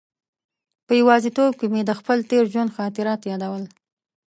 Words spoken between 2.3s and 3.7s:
ژوند خاطرات یادول.